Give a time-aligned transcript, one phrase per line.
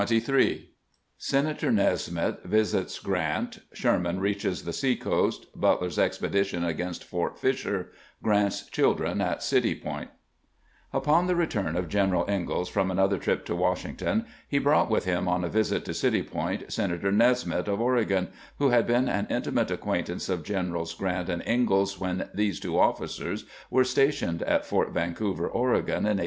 [0.01, 0.69] CHAPTER XZIII
[1.19, 7.91] SENATOE KESMITH VISITS GRANT— SHERMAN REACHES THE SEA COAST— butler's EXPEDITION AGAINST FORT FISHER—
[8.23, 10.09] GRANT'S CHILDREN AT CITY POINT
[10.91, 15.27] UPON the return of General Ingalls from another trip to Washington, he brought with him
[15.27, 19.69] on a visit to City Point Senator Nesmith of Oregon, who had been an intimate
[19.69, 25.13] acquaintance of Generals Grant and Ingalls when these two officers were stationed at Fort Van
[25.13, 26.19] couver, Oregon, in 1853.